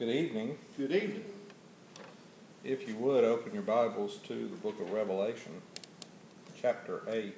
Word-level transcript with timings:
Good 0.00 0.16
evening. 0.16 0.56
Good 0.78 0.92
evening. 0.92 1.26
If 2.64 2.88
you 2.88 2.96
would, 2.96 3.22
open 3.22 3.52
your 3.52 3.60
Bibles 3.60 4.16
to 4.28 4.48
the 4.48 4.56
book 4.56 4.80
of 4.80 4.92
Revelation, 4.92 5.52
chapter 6.58 7.02
8. 7.06 7.34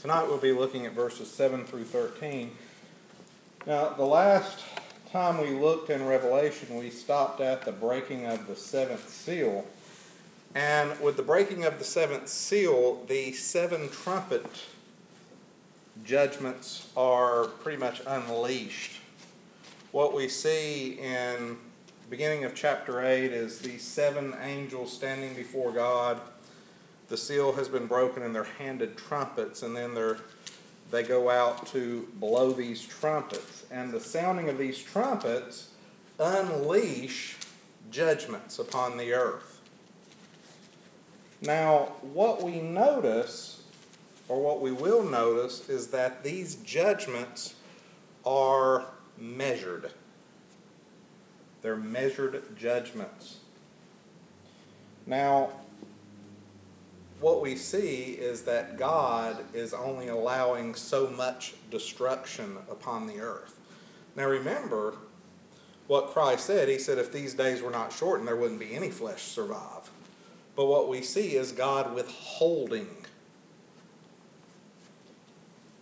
Tonight 0.00 0.28
we'll 0.28 0.38
be 0.38 0.52
looking 0.52 0.86
at 0.86 0.92
verses 0.92 1.28
7 1.28 1.64
through 1.64 1.86
13. 1.86 2.52
Now, 3.66 3.88
the 3.88 4.04
last 4.04 4.60
time 5.10 5.40
we 5.40 5.58
looked 5.58 5.90
in 5.90 6.06
Revelation, 6.06 6.78
we 6.78 6.90
stopped 6.90 7.40
at 7.40 7.62
the 7.62 7.72
breaking 7.72 8.26
of 8.26 8.46
the 8.46 8.54
seventh 8.54 9.08
seal. 9.08 9.66
And 10.54 11.00
with 11.00 11.16
the 11.16 11.24
breaking 11.24 11.64
of 11.64 11.80
the 11.80 11.84
seventh 11.84 12.28
seal, 12.28 13.04
the 13.08 13.32
seven 13.32 13.88
trumpet 13.88 14.46
judgments 16.04 16.92
are 16.96 17.46
pretty 17.46 17.78
much 17.78 18.02
unleashed. 18.06 19.00
What 19.90 20.12
we 20.12 20.28
see 20.28 20.98
in 21.00 21.56
the 22.02 22.08
beginning 22.10 22.44
of 22.44 22.54
chapter 22.54 23.02
8 23.02 23.32
is 23.32 23.60
these 23.60 23.82
seven 23.82 24.34
angels 24.42 24.92
standing 24.92 25.32
before 25.32 25.72
God. 25.72 26.20
The 27.08 27.16
seal 27.16 27.54
has 27.54 27.68
been 27.68 27.86
broken 27.86 28.22
and 28.22 28.34
they're 28.34 28.44
handed 28.44 28.98
trumpets, 28.98 29.62
and 29.62 29.74
then 29.74 29.94
they're, 29.94 30.18
they 30.90 31.04
go 31.04 31.30
out 31.30 31.66
to 31.68 32.06
blow 32.16 32.52
these 32.52 32.84
trumpets. 32.84 33.64
And 33.70 33.90
the 33.90 33.98
sounding 33.98 34.50
of 34.50 34.58
these 34.58 34.78
trumpets 34.78 35.70
unleash 36.18 37.38
judgments 37.90 38.58
upon 38.58 38.98
the 38.98 39.14
earth. 39.14 39.62
Now, 41.40 41.92
what 42.02 42.42
we 42.42 42.60
notice, 42.60 43.62
or 44.28 44.38
what 44.42 44.60
we 44.60 44.70
will 44.70 45.02
notice, 45.02 45.66
is 45.70 45.86
that 45.88 46.24
these 46.24 46.56
judgments 46.56 47.54
are 48.26 48.84
measured. 49.18 49.90
They're 51.62 51.76
measured 51.76 52.56
judgments. 52.56 53.38
Now, 55.06 55.50
what 57.20 57.40
we 57.40 57.56
see 57.56 58.12
is 58.12 58.42
that 58.42 58.78
God 58.78 59.44
is 59.52 59.74
only 59.74 60.08
allowing 60.08 60.74
so 60.74 61.08
much 61.08 61.54
destruction 61.70 62.58
upon 62.70 63.06
the 63.06 63.20
earth. 63.20 63.58
Now, 64.14 64.26
remember 64.26 64.94
what 65.88 66.08
Christ 66.08 66.46
said. 66.46 66.68
He 66.68 66.78
said, 66.78 66.98
if 66.98 67.12
these 67.12 67.34
days 67.34 67.62
were 67.62 67.70
not 67.70 67.92
shortened, 67.92 68.28
there 68.28 68.36
wouldn't 68.36 68.60
be 68.60 68.74
any 68.74 68.90
flesh 68.90 69.22
survive. 69.22 69.90
But 70.54 70.66
what 70.66 70.88
we 70.88 71.02
see 71.02 71.34
is 71.34 71.50
God 71.50 71.94
withholding 71.94 72.88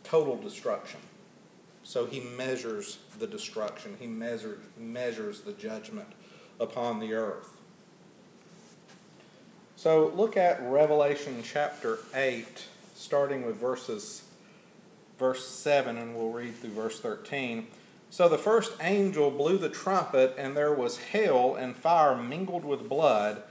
total 0.05 0.37
destruction. 0.37 1.01
So 1.87 2.05
he 2.05 2.19
measures 2.19 2.99
the 3.21 3.29
destruction, 3.29 3.97
he 4.01 4.09
measures, 4.09 4.59
measures 4.77 5.43
the 5.43 5.53
judgment 5.53 6.09
upon 6.59 6.99
the 6.99 7.15
earth. 7.15 7.61
So 9.77 10.09
look 10.17 10.37
at 10.37 10.61
Revelation 10.61 11.45
chapter 11.45 12.01
8, 12.13 12.65
starting 12.97 13.47
with 13.47 13.55
verses 13.55 14.25
verse 15.17 15.47
7, 15.47 15.97
and 15.97 16.17
we'll 16.17 16.33
read 16.33 16.57
through 16.57 16.71
verse 16.71 16.99
13. 16.99 17.69
So 18.11 18.29
the 18.29 18.37
first 18.37 18.73
angel 18.81 19.31
blew 19.31 19.57
the 19.57 19.69
trumpet, 19.69 20.35
and 20.37 20.57
there 20.57 20.75
was 20.75 20.99
hail 20.99 21.55
and 21.55 21.77
fire 21.77 22.17
mingled 22.17 22.65
with 22.65 22.89
blood, 22.89 23.45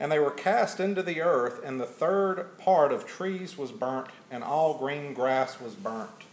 and 0.00 0.10
they 0.10 0.18
were 0.18 0.32
cast 0.32 0.80
into 0.80 1.04
the 1.04 1.20
earth, 1.20 1.60
and 1.64 1.80
the 1.80 1.86
third 1.86 2.58
part 2.58 2.90
of 2.90 3.06
trees 3.06 3.56
was 3.56 3.70
burnt, 3.70 4.08
and 4.28 4.42
all 4.42 4.76
green 4.76 5.14
grass 5.14 5.60
was 5.60 5.74
burnt. 5.76 6.25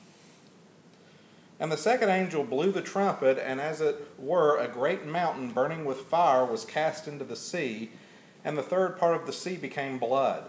And 1.59 1.72
the 1.72 1.78
second 1.78 2.09
angel 2.09 2.44
blew 2.44 2.72
the 2.72 2.81
trumpet, 2.81 3.38
and 3.38 3.62
as 3.62 3.80
it 3.80 4.08
were, 4.18 4.58
a 4.58 4.68
great 4.68 5.06
mountain 5.06 5.52
burning 5.52 5.86
with 5.86 6.02
fire 6.02 6.46
was 6.46 6.66
cast 6.66 7.08
into 7.08 7.24
the 7.24 7.36
sea, 7.36 7.91
and 8.44 8.58
the 8.58 8.64
third 8.64 8.97
part 8.97 9.16
of 9.16 9.25
the 9.25 9.34
sea 9.34 9.56
became 9.56 10.00
blood. 10.00 10.46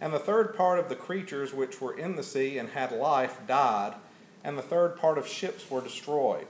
And 0.00 0.12
the 0.12 0.18
third 0.18 0.56
part 0.56 0.78
of 0.78 0.88
the 0.88 0.96
creatures 0.96 1.52
which 1.52 1.80
were 1.80 1.96
in 1.96 2.16
the 2.16 2.22
sea 2.22 2.58
and 2.58 2.70
had 2.70 2.92
life 2.92 3.40
died, 3.46 3.94
and 4.42 4.56
the 4.56 4.62
third 4.62 4.96
part 4.96 5.18
of 5.18 5.26
ships 5.26 5.70
were 5.70 5.80
destroyed. 5.80 6.46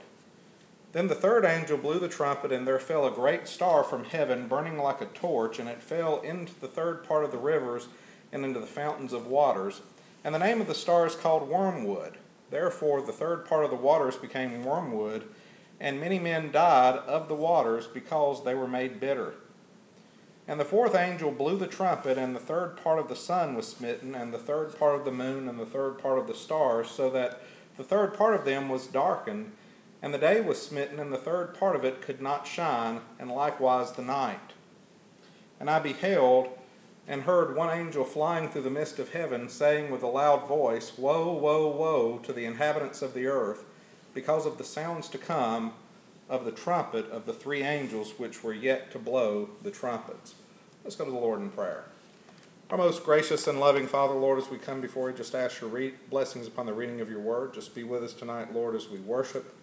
Then 0.93 1.07
the 1.07 1.15
third 1.15 1.43
angel 1.43 1.77
blew 1.77 1.99
the 1.99 2.07
trumpet, 2.07 2.51
and 2.51 2.67
there 2.67 2.79
fell 2.79 3.05
a 3.05 3.11
great 3.11 3.47
star 3.47 3.83
from 3.83 4.05
heaven, 4.05 4.47
burning 4.47 4.77
like 4.77 5.01
a 5.01 5.05
torch, 5.05 5.59
and 5.59 5.67
it 5.67 5.81
fell 5.81 6.21
into 6.21 6.53
the 6.59 6.67
third 6.67 7.03
part 7.03 7.25
of 7.25 7.31
the 7.31 7.37
rivers 7.37 7.87
and 8.31 8.45
into 8.45 8.59
the 8.59 8.67
fountains 8.67 9.11
of 9.11 9.27
waters. 9.27 9.81
And 10.23 10.33
the 10.33 10.39
name 10.39 10.61
of 10.61 10.67
the 10.67 10.75
star 10.75 11.05
is 11.05 11.15
called 11.15 11.49
Wormwood. 11.49 12.17
Therefore, 12.53 13.01
the 13.01 13.11
third 13.11 13.45
part 13.45 13.65
of 13.65 13.71
the 13.71 13.75
waters 13.75 14.15
became 14.15 14.63
wormwood, 14.63 15.27
and 15.79 15.99
many 15.99 16.19
men 16.19 16.51
died 16.51 16.97
of 16.97 17.27
the 17.27 17.33
waters 17.33 17.87
because 17.87 18.43
they 18.43 18.53
were 18.53 18.67
made 18.67 18.99
bitter. 18.99 19.33
And 20.47 20.59
the 20.59 20.65
fourth 20.65 20.93
angel 20.93 21.31
blew 21.31 21.57
the 21.57 21.65
trumpet, 21.65 22.15
and 22.15 22.35
the 22.35 22.39
third 22.39 22.77
part 22.77 22.99
of 22.99 23.09
the 23.09 23.15
sun 23.15 23.55
was 23.55 23.67
smitten, 23.67 24.13
and 24.13 24.31
the 24.31 24.37
third 24.37 24.77
part 24.77 24.93
of 24.93 25.03
the 25.03 25.11
moon, 25.11 25.49
and 25.49 25.59
the 25.59 25.65
third 25.65 25.97
part 25.97 26.19
of 26.19 26.27
the 26.27 26.35
stars, 26.35 26.91
so 26.91 27.09
that 27.09 27.41
the 27.75 27.83
third 27.83 28.13
part 28.13 28.35
of 28.35 28.45
them 28.45 28.69
was 28.69 28.85
darkened. 28.85 29.51
And 30.03 30.13
the 30.13 30.19
day 30.19 30.39
was 30.39 30.61
smitten, 30.61 30.99
and 30.99 31.11
the 31.11 31.17
third 31.17 31.55
part 31.55 31.75
of 31.75 31.83
it 31.83 32.03
could 32.03 32.21
not 32.21 32.45
shine, 32.45 33.01
and 33.17 33.31
likewise 33.31 33.93
the 33.93 34.03
night. 34.03 34.53
And 35.59 35.71
I 35.71 35.79
beheld, 35.79 36.49
and 37.07 37.23
heard 37.23 37.55
one 37.55 37.77
angel 37.77 38.05
flying 38.05 38.49
through 38.49 38.61
the 38.61 38.69
midst 38.69 38.99
of 38.99 39.11
heaven, 39.11 39.49
saying 39.49 39.91
with 39.91 40.03
a 40.03 40.07
loud 40.07 40.47
voice, 40.47 40.97
Woe, 40.97 41.33
woe, 41.33 41.67
woe 41.67 42.19
to 42.19 42.31
the 42.31 42.45
inhabitants 42.45 43.01
of 43.01 43.13
the 43.13 43.27
earth, 43.27 43.65
because 44.13 44.45
of 44.45 44.57
the 44.57 44.63
sounds 44.63 45.09
to 45.09 45.17
come 45.17 45.73
of 46.29 46.45
the 46.45 46.51
trumpet 46.51 47.09
of 47.11 47.25
the 47.25 47.33
three 47.33 47.63
angels 47.63 48.13
which 48.17 48.43
were 48.43 48.53
yet 48.53 48.91
to 48.91 48.99
blow 48.99 49.49
the 49.61 49.71
trumpets. 49.71 50.35
Let's 50.83 50.95
go 50.95 51.05
to 51.05 51.11
the 51.11 51.17
Lord 51.17 51.41
in 51.41 51.49
prayer. 51.49 51.85
Our 52.69 52.77
most 52.77 53.03
gracious 53.03 53.47
and 53.47 53.59
loving 53.59 53.87
Father, 53.87 54.13
Lord, 54.13 54.39
as 54.39 54.49
we 54.49 54.57
come 54.57 54.81
before 54.81 55.09
you, 55.09 55.17
just 55.17 55.35
ask 55.35 55.61
your 55.61 55.69
re- 55.69 55.93
blessings 56.09 56.47
upon 56.47 56.65
the 56.65 56.73
reading 56.73 57.01
of 57.01 57.09
your 57.09 57.19
word. 57.19 57.53
Just 57.53 57.75
be 57.75 57.83
with 57.83 58.03
us 58.03 58.13
tonight, 58.13 58.53
Lord, 58.53 58.75
as 58.75 58.89
we 58.89 58.99
worship. 58.99 59.53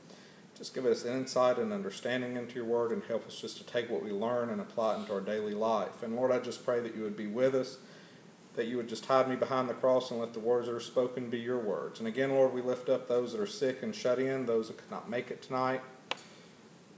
Just 0.61 0.75
give 0.75 0.85
us 0.85 1.07
insight 1.07 1.57
and 1.57 1.73
understanding 1.73 2.37
into 2.37 2.57
your 2.57 2.67
word 2.67 2.93
and 2.93 3.03
help 3.05 3.27
us 3.27 3.41
just 3.41 3.57
to 3.57 3.65
take 3.65 3.89
what 3.89 4.05
we 4.05 4.11
learn 4.11 4.51
and 4.51 4.61
apply 4.61 4.95
it 4.95 4.99
into 4.99 5.15
our 5.15 5.23
daily 5.23 5.55
life. 5.55 6.03
And 6.03 6.15
Lord, 6.15 6.31
I 6.31 6.39
just 6.39 6.67
pray 6.67 6.81
that 6.81 6.95
you 6.95 7.03
would 7.03 7.17
be 7.17 7.27
with 7.27 7.55
us, 7.55 7.79
that 8.57 8.67
you 8.67 8.77
would 8.77 8.87
just 8.87 9.07
hide 9.07 9.27
me 9.27 9.37
behind 9.37 9.71
the 9.71 9.75
cross 9.75 10.11
and 10.11 10.21
let 10.21 10.35
the 10.35 10.39
words 10.39 10.67
that 10.67 10.75
are 10.75 10.81
spoken 10.81 11.31
be 11.31 11.39
your 11.39 11.59
words. 11.59 11.99
And 11.99 12.07
again, 12.07 12.29
Lord, 12.29 12.53
we 12.53 12.61
lift 12.61 12.91
up 12.91 13.09
those 13.09 13.33
that 13.33 13.41
are 13.41 13.47
sick 13.47 13.83
and 13.83 13.95
shut 13.95 14.19
in, 14.19 14.45
those 14.45 14.69
that 14.69 14.77
could 14.77 14.91
not 14.91 15.09
make 15.09 15.31
it 15.31 15.41
tonight, 15.41 15.81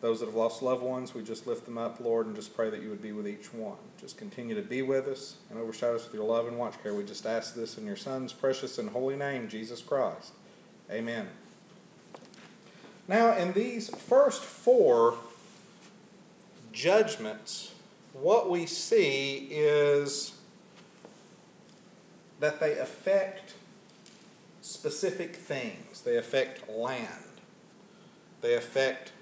those 0.01 0.19
that 0.19 0.27
have 0.27 0.35
lost 0.35 0.61
loved 0.61 0.83
ones. 0.83 1.15
We 1.15 1.23
just 1.23 1.47
lift 1.47 1.65
them 1.65 1.79
up, 1.79 2.01
Lord, 2.01 2.27
and 2.27 2.35
just 2.35 2.57
pray 2.57 2.69
that 2.69 2.83
you 2.83 2.91
would 2.91 3.01
be 3.01 3.13
with 3.13 3.29
each 3.29 3.55
one. 3.55 3.79
Just 3.97 4.17
continue 4.17 4.57
to 4.57 4.63
be 4.63 4.83
with 4.83 5.07
us 5.07 5.37
and 5.51 5.61
overshadow 5.61 5.95
us 5.95 6.05
with 6.05 6.15
your 6.15 6.25
love 6.25 6.49
and 6.49 6.59
watch 6.59 6.83
care. 6.83 6.95
We 6.95 7.05
just 7.05 7.27
ask 7.27 7.55
this 7.55 7.79
in 7.79 7.87
your 7.87 7.95
Son's 7.95 8.33
precious 8.33 8.77
and 8.79 8.91
holy 8.91 9.15
name, 9.15 9.49
Jesus 9.49 9.81
Christ. 9.83 10.33
Amen. 10.91 11.29
Now, 13.09 13.37
in 13.37 13.53
these 13.53 13.91
first 13.91 14.43
four 14.43 15.17
judgments, 16.73 17.73
what 18.13 18.51
we 18.51 18.67
see 18.67 19.49
is 19.51 20.35
that 22.41 22.61
they 22.61 22.79
affect 22.79 23.55
specific 24.61 25.37
things. 25.37 26.03
They 26.03 26.17
affect 26.17 26.69
land, 26.69 27.41
they 28.41 28.55
affect 28.55 29.13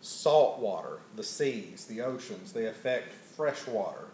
salt 0.00 0.58
water, 0.58 0.98
the 1.14 1.22
seas, 1.22 1.84
the 1.84 2.00
oceans, 2.00 2.52
they 2.52 2.66
affect 2.66 3.12
fresh 3.12 3.66
water, 3.66 4.06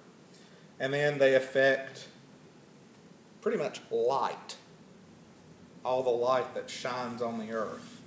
and 0.78 0.92
then 0.92 1.18
they 1.18 1.34
affect 1.34 2.08
pretty 3.40 3.58
much 3.58 3.80
light, 3.90 4.56
all 5.84 6.02
the 6.02 6.10
light 6.10 6.54
that 6.54 6.68
shines 6.68 7.22
on 7.22 7.38
the 7.38 7.52
earth. 7.52 7.97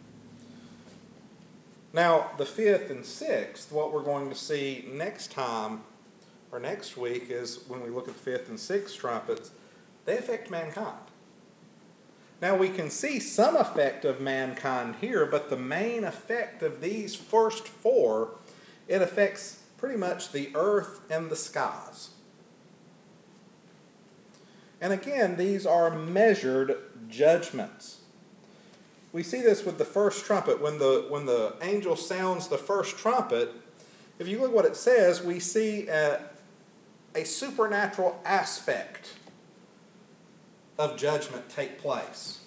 Now, 1.93 2.31
the 2.38 2.45
fifth 2.45 2.89
and 2.89 3.05
sixth, 3.05 3.71
what 3.71 3.91
we're 3.91 4.03
going 4.03 4.29
to 4.29 4.35
see 4.35 4.88
next 4.91 5.31
time 5.31 5.81
or 6.51 6.59
next 6.59 6.95
week 6.95 7.27
is 7.29 7.63
when 7.67 7.81
we 7.81 7.89
look 7.89 8.07
at 8.07 8.13
the 8.13 8.19
fifth 8.19 8.49
and 8.49 8.59
sixth 8.59 8.97
trumpets, 8.97 9.51
they 10.05 10.17
affect 10.17 10.49
mankind. 10.49 10.97
Now, 12.41 12.55
we 12.55 12.69
can 12.69 12.89
see 12.89 13.19
some 13.19 13.55
effect 13.55 14.03
of 14.03 14.19
mankind 14.19 14.95
here, 14.99 15.25
but 15.25 15.49
the 15.49 15.57
main 15.57 16.03
effect 16.03 16.63
of 16.63 16.81
these 16.81 17.13
first 17.13 17.67
four, 17.67 18.35
it 18.88 19.01
affects 19.01 19.59
pretty 19.77 19.97
much 19.97 20.31
the 20.31 20.49
earth 20.55 21.01
and 21.09 21.29
the 21.29 21.35
skies. 21.35 22.09
And 24.79 24.91
again, 24.91 25.38
these 25.38 25.65
are 25.67 25.95
measured 25.95 26.75
judgments. 27.07 28.00
We 29.13 29.24
see 29.24 29.42
this 29.42 29.66
with 29.66 29.78
the 29.78 29.86
first 29.86 30.25
trumpet. 30.25 30.62
When 30.62 30.80
the, 30.80 31.06
when 31.10 31.25
the 31.25 31.56
angel 31.62 31.96
sounds 31.96 32.48
the 32.48 32.58
first 32.58 32.98
trumpet, 32.98 33.54
if 34.19 34.28
you 34.28 34.40
look 34.40 34.54
what 34.54 34.66
it 34.66 34.75
says, 34.75 35.22
we 35.22 35.40
see 35.40 35.88
a, 35.88 36.22
a 37.16 37.25
supernatural 37.25 38.22
aspect 38.24 39.16
of 40.78 40.98
judgment 40.98 41.50
take 41.50 41.80
place. 41.80 42.40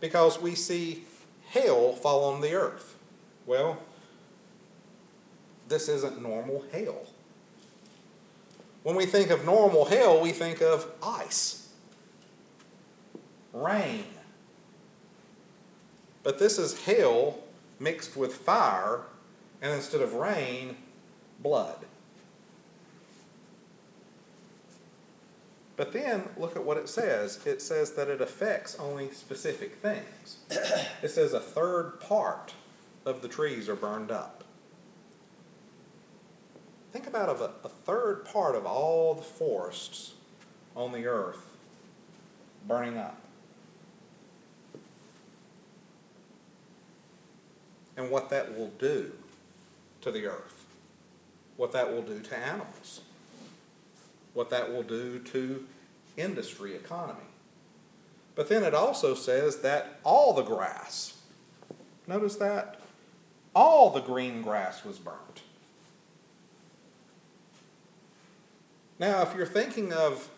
Because 0.00 0.40
we 0.40 0.54
see 0.54 1.04
hail 1.50 1.94
fall 1.94 2.24
on 2.24 2.40
the 2.40 2.54
earth. 2.54 2.96
Well, 3.46 3.78
this 5.68 5.88
isn't 5.88 6.20
normal 6.20 6.64
hail. 6.72 7.06
When 8.82 8.96
we 8.96 9.06
think 9.06 9.30
of 9.30 9.44
normal 9.44 9.84
hail, 9.84 10.20
we 10.20 10.32
think 10.32 10.62
of 10.62 10.90
ice, 11.02 11.68
rain. 13.52 14.04
But 16.22 16.38
this 16.38 16.58
is 16.58 16.84
hail 16.84 17.42
mixed 17.78 18.16
with 18.16 18.34
fire, 18.34 19.02
and 19.62 19.72
instead 19.72 20.02
of 20.02 20.14
rain, 20.14 20.76
blood. 21.38 21.86
But 25.76 25.94
then 25.94 26.24
look 26.36 26.56
at 26.56 26.64
what 26.64 26.76
it 26.76 26.90
says. 26.90 27.40
It 27.46 27.62
says 27.62 27.92
that 27.92 28.08
it 28.08 28.20
affects 28.20 28.76
only 28.78 29.10
specific 29.12 29.76
things. 29.76 30.36
it 31.02 31.10
says 31.10 31.32
a 31.32 31.40
third 31.40 32.00
part 32.00 32.52
of 33.06 33.22
the 33.22 33.28
trees 33.28 33.66
are 33.66 33.74
burned 33.74 34.10
up. 34.10 34.44
Think 36.92 37.06
about 37.06 37.30
a, 37.30 37.50
a 37.64 37.70
third 37.70 38.26
part 38.26 38.56
of 38.56 38.66
all 38.66 39.14
the 39.14 39.22
forests 39.22 40.14
on 40.76 40.92
the 40.92 41.06
earth 41.06 41.46
burning 42.66 42.98
up. 42.98 43.16
And 48.00 48.10
what 48.10 48.30
that 48.30 48.56
will 48.56 48.72
do 48.78 49.12
to 50.00 50.10
the 50.10 50.24
earth, 50.24 50.64
what 51.58 51.70
that 51.72 51.92
will 51.92 52.00
do 52.00 52.20
to 52.20 52.38
animals, 52.38 53.02
what 54.32 54.48
that 54.48 54.72
will 54.72 54.82
do 54.82 55.18
to 55.18 55.66
industry, 56.16 56.74
economy. 56.74 57.20
But 58.34 58.48
then 58.48 58.64
it 58.64 58.72
also 58.72 59.14
says 59.14 59.58
that 59.58 60.00
all 60.02 60.32
the 60.32 60.42
grass, 60.42 61.18
notice 62.06 62.36
that? 62.36 62.80
All 63.54 63.90
the 63.90 64.00
green 64.00 64.40
grass 64.40 64.82
was 64.82 64.96
burnt. 64.96 65.42
Now, 68.98 69.20
if 69.20 69.34
you're 69.36 69.44
thinking 69.44 69.92
of 69.92 70.30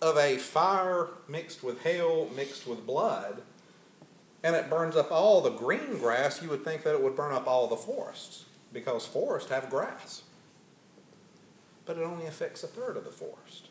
of 0.00 0.16
a 0.18 0.36
fire 0.36 1.08
mixed 1.26 1.64
with 1.64 1.82
hail 1.82 2.30
mixed 2.36 2.64
with 2.64 2.86
blood, 2.86 3.42
and 4.46 4.54
it 4.54 4.70
burns 4.70 4.94
up 4.94 5.10
all 5.10 5.40
the 5.40 5.50
green 5.50 5.98
grass, 5.98 6.40
you 6.40 6.48
would 6.48 6.62
think 6.62 6.84
that 6.84 6.94
it 6.94 7.02
would 7.02 7.16
burn 7.16 7.32
up 7.32 7.48
all 7.48 7.66
the 7.66 7.74
forests 7.74 8.44
because 8.72 9.04
forests 9.04 9.50
have 9.50 9.68
grass. 9.68 10.22
But 11.84 11.98
it 11.98 12.04
only 12.04 12.26
affects 12.26 12.62
a 12.62 12.68
third 12.68 12.96
of 12.96 13.02
the 13.02 13.10
forest. 13.10 13.70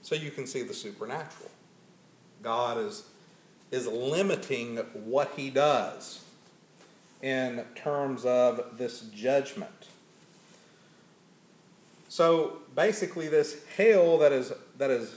So 0.00 0.14
you 0.14 0.30
can 0.30 0.46
see 0.46 0.62
the 0.62 0.72
supernatural. 0.72 1.50
God 2.42 2.78
is, 2.78 3.04
is 3.70 3.86
limiting 3.86 4.78
what 4.94 5.32
he 5.36 5.50
does 5.50 6.24
in 7.20 7.62
terms 7.74 8.24
of 8.24 8.78
this 8.78 9.02
judgment. 9.14 9.88
So 12.08 12.60
basically, 12.74 13.28
this 13.28 13.62
hail 13.76 14.16
that 14.18 14.32
is, 14.32 14.54
that 14.78 14.90
is 14.90 15.16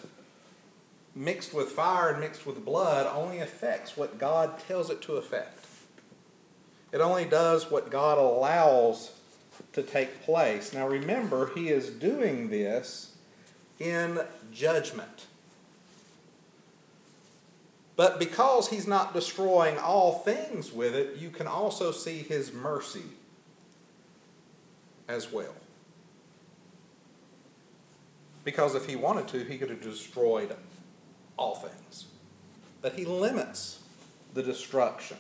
mixed 1.16 1.54
with 1.54 1.70
fire 1.70 2.10
and 2.10 2.20
mixed 2.20 2.46
with 2.46 2.64
blood 2.64 3.08
only 3.08 3.40
affects 3.40 3.98
what 3.98 4.18
God 4.18 4.60
tells 4.60 4.90
it 4.90 5.02
to 5.04 5.14
affect. 5.14 5.66
It 6.92 7.02
only 7.02 7.26
does 7.26 7.70
what 7.70 7.92
God 7.92 8.18
allows 8.18 9.12
to 9.74 9.84
take 9.84 10.24
place. 10.24 10.74
Now 10.74 10.88
remember, 10.88 11.52
He 11.54 11.70
is 11.70 11.90
doing 11.90 12.50
this 12.50 13.16
in 13.80 14.20
judgment. 14.52 15.28
But 17.96 18.18
because 18.18 18.70
He's 18.70 18.88
not 18.88 19.14
destroying 19.14 19.78
all 19.78 20.20
things 20.20 20.72
with 20.72 20.96
it, 20.96 21.18
you 21.18 21.30
can 21.30 21.48
also 21.48 21.92
see 21.92 22.20
His 22.20 22.54
mercy 22.54 23.04
as 25.10 25.32
well. 25.32 25.56
Because 28.46 28.76
if 28.76 28.86
he 28.88 28.96
wanted 28.96 29.28
to, 29.30 29.44
he 29.44 29.58
could 29.58 29.70
have 29.70 29.82
destroyed 29.82 30.56
all 31.40 31.56
things. 31.56 32.06
But 32.82 32.94
he 32.94 33.06
limits 33.06 33.80
the 34.34 34.44
destruction. 34.44 35.18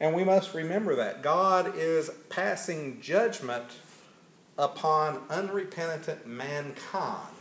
And 0.00 0.14
we 0.14 0.24
must 0.24 0.54
remember 0.54 0.96
that. 0.96 1.22
God 1.22 1.74
is 1.76 2.10
passing 2.28 3.00
judgment 3.00 3.64
upon 4.58 5.22
unrepentant 5.30 6.26
mankind. 6.26 7.34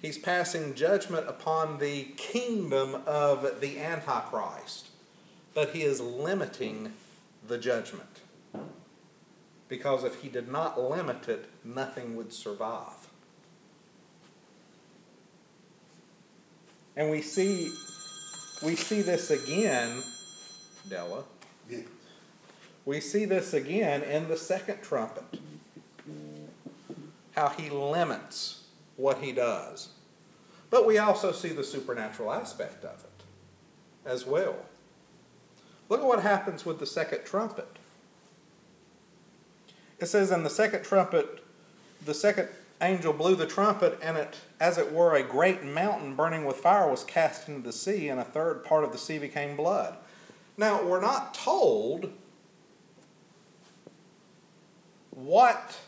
He's 0.00 0.18
passing 0.18 0.74
judgment 0.74 1.28
upon 1.28 1.78
the 1.78 2.04
kingdom 2.16 3.02
of 3.06 3.60
the 3.60 3.78
Antichrist. 3.80 4.88
But 5.54 5.70
he 5.70 5.82
is 5.82 6.00
limiting 6.00 6.92
the 7.46 7.58
judgment 7.58 8.20
because 9.68 10.04
if 10.04 10.22
he 10.22 10.28
did 10.28 10.50
not 10.50 10.80
limit 10.80 11.28
it, 11.28 11.46
nothing 11.64 12.16
would 12.16 12.32
survive. 12.32 13.05
And 16.96 17.10
we 17.10 17.22
see 17.22 17.70
we 18.62 18.74
see 18.74 19.02
this 19.02 19.30
again, 19.30 20.02
Della. 20.88 21.24
Yeah. 21.68 21.80
We 22.84 23.00
see 23.00 23.24
this 23.24 23.52
again 23.52 24.02
in 24.02 24.28
the 24.28 24.36
second 24.36 24.82
trumpet. 24.82 25.40
How 27.34 27.48
he 27.50 27.68
limits 27.68 28.62
what 28.96 29.18
he 29.18 29.32
does. 29.32 29.90
But 30.70 30.86
we 30.86 30.96
also 30.98 31.32
see 31.32 31.50
the 31.50 31.64
supernatural 31.64 32.32
aspect 32.32 32.84
of 32.84 33.04
it 33.04 34.08
as 34.08 34.24
well. 34.24 34.56
Look 35.88 36.00
at 36.00 36.06
what 36.06 36.22
happens 36.22 36.64
with 36.64 36.78
the 36.78 36.86
second 36.86 37.24
trumpet. 37.24 37.68
It 39.98 40.06
says, 40.06 40.30
in 40.30 40.42
the 40.42 40.50
second 40.50 40.84
trumpet, 40.84 41.42
the 42.04 42.14
second 42.14 42.48
angel 42.80 43.12
blew 43.12 43.34
the 43.34 43.46
trumpet, 43.46 43.98
and 44.02 44.16
it, 44.16 44.36
as 44.60 44.78
it 44.78 44.92
were, 44.92 45.14
a 45.14 45.22
great 45.22 45.64
mountain 45.64 46.14
burning 46.14 46.44
with 46.44 46.56
fire 46.56 46.90
was 46.90 47.04
cast 47.04 47.48
into 47.48 47.62
the 47.62 47.72
sea, 47.72 48.08
and 48.08 48.20
a 48.20 48.24
third 48.24 48.64
part 48.64 48.84
of 48.84 48.92
the 48.92 48.98
sea 48.98 49.18
became 49.18 49.56
blood. 49.56 49.96
Now, 50.56 50.82
we're 50.82 51.00
not 51.00 51.34
told 51.34 52.10
what 55.10 55.78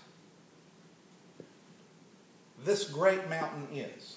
this 2.64 2.84
great 2.84 3.28
mountain 3.28 3.68
is. 3.72 4.16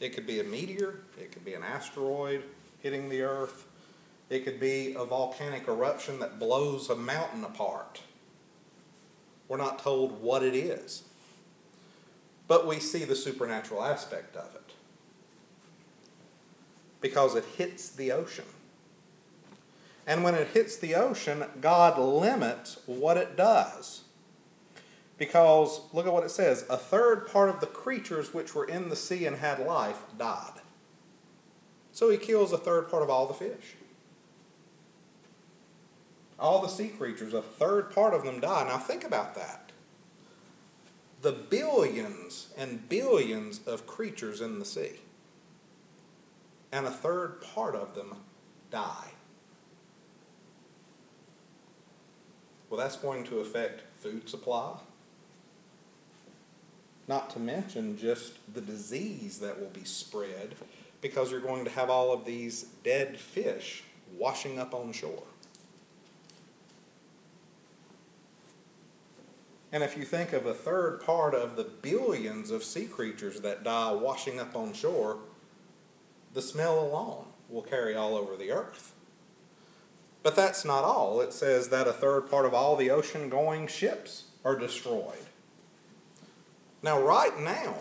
It 0.00 0.10
could 0.10 0.26
be 0.26 0.40
a 0.40 0.44
meteor, 0.44 1.00
it 1.18 1.32
could 1.32 1.44
be 1.44 1.54
an 1.54 1.62
asteroid 1.62 2.42
hitting 2.80 3.08
the 3.08 3.22
earth, 3.22 3.66
it 4.28 4.44
could 4.44 4.60
be 4.60 4.94
a 4.94 5.04
volcanic 5.04 5.68
eruption 5.68 6.18
that 6.18 6.38
blows 6.38 6.90
a 6.90 6.96
mountain 6.96 7.44
apart. 7.44 8.00
We're 9.48 9.56
not 9.56 9.78
told 9.78 10.20
what 10.20 10.42
it 10.42 10.54
is. 10.54 11.04
But 12.48 12.66
we 12.66 12.78
see 12.78 13.04
the 13.04 13.16
supernatural 13.16 13.82
aspect 13.82 14.36
of 14.36 14.54
it. 14.54 14.72
Because 17.00 17.34
it 17.34 17.44
hits 17.56 17.88
the 17.88 18.12
ocean. 18.12 18.44
And 20.06 20.22
when 20.22 20.34
it 20.34 20.48
hits 20.48 20.76
the 20.76 20.94
ocean, 20.94 21.44
God 21.60 21.98
limits 21.98 22.78
what 22.86 23.16
it 23.16 23.36
does. 23.36 24.02
Because 25.18 25.80
look 25.92 26.06
at 26.06 26.12
what 26.12 26.24
it 26.24 26.30
says 26.30 26.64
a 26.68 26.76
third 26.76 27.26
part 27.26 27.48
of 27.48 27.60
the 27.60 27.66
creatures 27.66 28.34
which 28.34 28.54
were 28.54 28.66
in 28.66 28.88
the 28.88 28.96
sea 28.96 29.26
and 29.26 29.36
had 29.36 29.58
life 29.58 30.02
died. 30.18 30.60
So 31.92 32.10
he 32.10 32.18
kills 32.18 32.52
a 32.52 32.58
third 32.58 32.90
part 32.90 33.02
of 33.02 33.10
all 33.10 33.26
the 33.26 33.34
fish. 33.34 33.76
All 36.38 36.60
the 36.60 36.68
sea 36.68 36.88
creatures, 36.88 37.32
a 37.32 37.42
third 37.42 37.90
part 37.94 38.12
of 38.12 38.24
them 38.24 38.40
die. 38.40 38.64
Now 38.64 38.78
think 38.78 39.04
about 39.04 39.34
that. 39.34 39.72
The 41.22 41.32
billions 41.32 42.48
and 42.56 42.88
billions 42.88 43.60
of 43.66 43.86
creatures 43.86 44.40
in 44.40 44.58
the 44.58 44.64
sea, 44.64 45.00
and 46.70 46.86
a 46.86 46.90
third 46.90 47.40
part 47.40 47.74
of 47.74 47.94
them 47.94 48.16
die. 48.70 49.12
Well, 52.68 52.78
that's 52.78 52.96
going 52.96 53.24
to 53.24 53.38
affect 53.38 53.82
food 53.96 54.28
supply. 54.28 54.76
Not 57.08 57.30
to 57.30 57.38
mention 57.38 57.96
just 57.96 58.34
the 58.52 58.60
disease 58.60 59.38
that 59.38 59.60
will 59.60 59.70
be 59.70 59.84
spread 59.84 60.56
because 61.00 61.30
you're 61.30 61.40
going 61.40 61.64
to 61.64 61.70
have 61.70 61.88
all 61.88 62.12
of 62.12 62.24
these 62.24 62.64
dead 62.82 63.18
fish 63.18 63.84
washing 64.18 64.58
up 64.58 64.74
on 64.74 64.92
shore. 64.92 65.22
And 69.76 69.84
if 69.84 69.94
you 69.94 70.06
think 70.06 70.32
of 70.32 70.46
a 70.46 70.54
third 70.54 71.02
part 71.02 71.34
of 71.34 71.54
the 71.54 71.64
billions 71.64 72.50
of 72.50 72.64
sea 72.64 72.86
creatures 72.86 73.42
that 73.42 73.62
die 73.62 73.92
washing 73.92 74.40
up 74.40 74.56
on 74.56 74.72
shore, 74.72 75.18
the 76.32 76.40
smell 76.40 76.80
alone 76.80 77.26
will 77.50 77.60
carry 77.60 77.94
all 77.94 78.14
over 78.14 78.36
the 78.36 78.50
earth. 78.50 78.94
But 80.22 80.34
that's 80.34 80.64
not 80.64 80.82
all. 80.82 81.20
It 81.20 81.34
says 81.34 81.68
that 81.68 81.86
a 81.86 81.92
third 81.92 82.22
part 82.30 82.46
of 82.46 82.54
all 82.54 82.74
the 82.74 82.88
ocean 82.88 83.28
going 83.28 83.66
ships 83.66 84.28
are 84.46 84.58
destroyed. 84.58 85.26
Now, 86.82 86.98
right 86.98 87.38
now, 87.38 87.74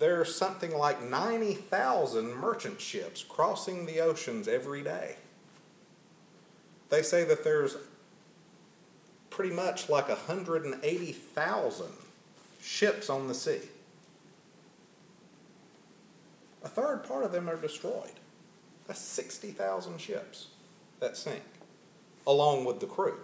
there's 0.00 0.34
something 0.34 0.76
like 0.76 1.08
90,000 1.08 2.34
merchant 2.34 2.80
ships 2.80 3.22
crossing 3.22 3.86
the 3.86 4.00
oceans 4.00 4.48
every 4.48 4.82
day. 4.82 5.18
They 6.88 7.02
say 7.02 7.22
that 7.22 7.44
there's 7.44 7.76
pretty 9.38 9.54
much 9.54 9.88
like 9.88 10.08
180,000 10.08 11.86
ships 12.60 13.08
on 13.08 13.28
the 13.28 13.34
sea. 13.34 13.60
A 16.64 16.68
third 16.68 17.04
part 17.04 17.22
of 17.22 17.30
them 17.30 17.48
are 17.48 17.54
destroyed. 17.54 18.18
That's 18.88 18.98
60,000 18.98 20.00
ships 20.00 20.48
that 20.98 21.16
sink, 21.16 21.44
along 22.26 22.64
with 22.64 22.80
the 22.80 22.86
crew 22.86 23.16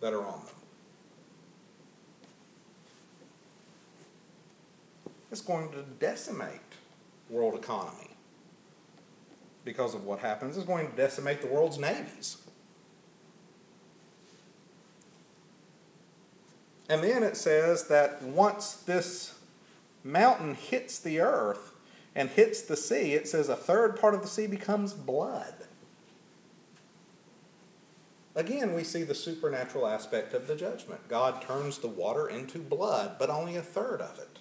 that 0.00 0.12
are 0.12 0.24
on 0.24 0.44
them. 0.44 0.54
It's 5.32 5.40
going 5.40 5.72
to 5.72 5.82
decimate 5.98 6.60
world 7.28 7.56
economy 7.56 8.10
because 9.64 9.96
of 9.96 10.04
what 10.04 10.20
happens. 10.20 10.56
It's 10.56 10.66
going 10.66 10.88
to 10.88 10.96
decimate 10.96 11.40
the 11.40 11.48
world's 11.48 11.80
navies. 11.80 12.36
And 16.92 17.02
then 17.02 17.22
it 17.22 17.38
says 17.38 17.84
that 17.84 18.20
once 18.20 18.74
this 18.74 19.38
mountain 20.04 20.54
hits 20.54 20.98
the 20.98 21.20
earth 21.20 21.72
and 22.14 22.28
hits 22.28 22.60
the 22.60 22.76
sea, 22.76 23.14
it 23.14 23.26
says 23.26 23.48
a 23.48 23.56
third 23.56 23.98
part 23.98 24.12
of 24.12 24.20
the 24.20 24.28
sea 24.28 24.46
becomes 24.46 24.92
blood. 24.92 25.54
Again, 28.34 28.74
we 28.74 28.84
see 28.84 29.04
the 29.04 29.14
supernatural 29.14 29.86
aspect 29.86 30.34
of 30.34 30.46
the 30.46 30.54
judgment. 30.54 31.08
God 31.08 31.40
turns 31.40 31.78
the 31.78 31.88
water 31.88 32.28
into 32.28 32.58
blood, 32.58 33.16
but 33.18 33.30
only 33.30 33.56
a 33.56 33.62
third 33.62 34.02
of 34.02 34.18
it. 34.18 34.38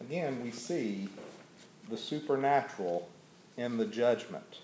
Again, 0.00 0.42
we 0.42 0.50
see 0.50 1.08
the 1.90 1.96
supernatural 1.96 3.08
in 3.56 3.76
the 3.76 3.86
judgment. 3.86 4.58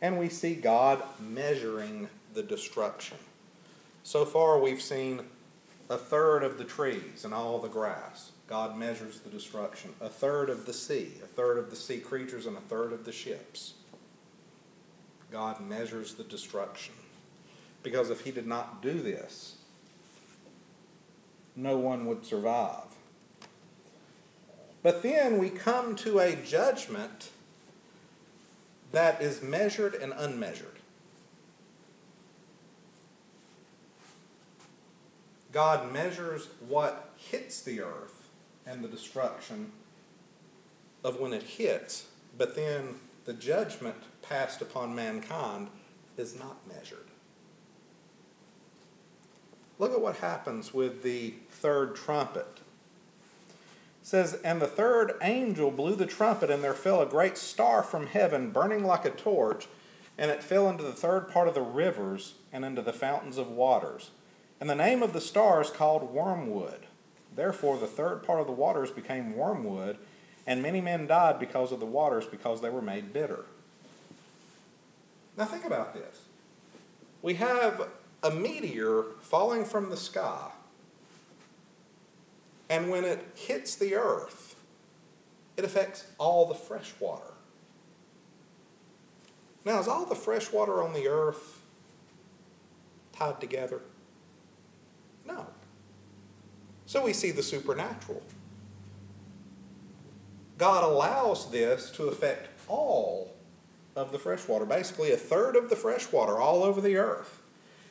And 0.00 0.18
we 0.18 0.28
see 0.28 0.54
God 0.54 1.02
measuring 1.18 2.08
the 2.34 2.42
destruction. 2.42 3.16
So 4.02 4.24
far, 4.24 4.60
we've 4.60 4.82
seen 4.82 5.22
a 5.88 5.96
third 5.96 6.42
of 6.42 6.58
the 6.58 6.64
trees 6.64 7.24
and 7.24 7.32
all 7.32 7.58
the 7.58 7.68
grass. 7.68 8.30
God 8.46 8.76
measures 8.78 9.20
the 9.20 9.30
destruction. 9.30 9.94
A 10.00 10.08
third 10.08 10.50
of 10.50 10.66
the 10.66 10.72
sea, 10.72 11.12
a 11.22 11.26
third 11.26 11.58
of 11.58 11.70
the 11.70 11.76
sea 11.76 11.98
creatures, 11.98 12.46
and 12.46 12.56
a 12.56 12.60
third 12.60 12.92
of 12.92 13.04
the 13.04 13.12
ships. 13.12 13.74
God 15.32 15.60
measures 15.60 16.14
the 16.14 16.24
destruction. 16.24 16.94
Because 17.82 18.10
if 18.10 18.20
He 18.20 18.30
did 18.30 18.46
not 18.46 18.82
do 18.82 19.00
this, 19.00 19.56
no 21.56 21.78
one 21.78 22.06
would 22.06 22.24
survive. 22.24 22.95
But 24.86 25.02
then 25.02 25.38
we 25.38 25.50
come 25.50 25.96
to 25.96 26.20
a 26.20 26.36
judgment 26.36 27.30
that 28.92 29.20
is 29.20 29.42
measured 29.42 29.96
and 29.96 30.12
unmeasured. 30.16 30.78
God 35.50 35.92
measures 35.92 36.46
what 36.68 37.10
hits 37.16 37.62
the 37.62 37.80
earth 37.80 38.28
and 38.64 38.84
the 38.84 38.86
destruction 38.86 39.72
of 41.02 41.18
when 41.18 41.32
it 41.32 41.42
hits, 41.42 42.06
but 42.38 42.54
then 42.54 42.94
the 43.24 43.32
judgment 43.32 43.96
passed 44.22 44.62
upon 44.62 44.94
mankind 44.94 45.66
is 46.16 46.38
not 46.38 46.58
measured. 46.68 47.08
Look 49.80 49.92
at 49.92 50.00
what 50.00 50.18
happens 50.18 50.72
with 50.72 51.02
the 51.02 51.34
third 51.50 51.96
trumpet 51.96 52.60
says, 54.06 54.34
And 54.44 54.62
the 54.62 54.68
third 54.68 55.14
angel 55.20 55.72
blew 55.72 55.96
the 55.96 56.06
trumpet, 56.06 56.48
and 56.48 56.62
there 56.62 56.74
fell 56.74 57.02
a 57.02 57.06
great 57.06 57.36
star 57.36 57.82
from 57.82 58.06
heaven, 58.06 58.50
burning 58.50 58.84
like 58.84 59.04
a 59.04 59.10
torch, 59.10 59.66
and 60.16 60.30
it 60.30 60.44
fell 60.44 60.70
into 60.70 60.84
the 60.84 60.92
third 60.92 61.28
part 61.28 61.48
of 61.48 61.54
the 61.54 61.60
rivers 61.60 62.34
and 62.52 62.64
into 62.64 62.82
the 62.82 62.92
fountains 62.92 63.36
of 63.36 63.50
waters. 63.50 64.12
And 64.60 64.70
the 64.70 64.76
name 64.76 65.02
of 65.02 65.12
the 65.12 65.20
star 65.20 65.60
is 65.60 65.70
called 65.70 66.14
wormwood. 66.14 66.86
Therefore, 67.34 67.78
the 67.78 67.88
third 67.88 68.22
part 68.22 68.40
of 68.40 68.46
the 68.46 68.52
waters 68.52 68.92
became 68.92 69.36
wormwood, 69.36 69.98
and 70.46 70.62
many 70.62 70.80
men 70.80 71.08
died 71.08 71.40
because 71.40 71.72
of 71.72 71.80
the 71.80 71.84
waters, 71.84 72.26
because 72.26 72.60
they 72.60 72.70
were 72.70 72.80
made 72.80 73.12
bitter. 73.12 73.44
Now, 75.36 75.46
think 75.46 75.64
about 75.64 75.94
this. 75.94 76.26
We 77.22 77.34
have 77.34 77.88
a 78.22 78.30
meteor 78.30 79.02
falling 79.20 79.64
from 79.64 79.90
the 79.90 79.96
sky 79.96 80.52
and 82.68 82.90
when 82.90 83.04
it 83.04 83.24
hits 83.34 83.76
the 83.76 83.94
earth, 83.94 84.56
it 85.56 85.64
affects 85.64 86.06
all 86.18 86.46
the 86.46 86.54
fresh 86.54 86.92
water. 87.00 87.32
Now, 89.64 89.80
is 89.80 89.88
all 89.88 90.06
the 90.06 90.14
fresh 90.14 90.52
water 90.52 90.82
on 90.82 90.92
the 90.92 91.08
earth 91.08 91.60
tied 93.12 93.40
together? 93.40 93.80
No. 95.24 95.46
So 96.86 97.04
we 97.04 97.12
see 97.12 97.32
the 97.32 97.42
supernatural. 97.42 98.22
God 100.58 100.84
allows 100.84 101.50
this 101.50 101.90
to 101.92 102.04
affect 102.04 102.48
all 102.68 103.34
of 103.94 104.12
the 104.12 104.18
fresh 104.18 104.46
water. 104.46 104.64
Basically, 104.64 105.12
a 105.12 105.16
third 105.16 105.56
of 105.56 105.68
the 105.68 105.76
fresh 105.76 106.12
water 106.12 106.38
all 106.38 106.62
over 106.62 106.80
the 106.80 106.96
earth 106.96 107.42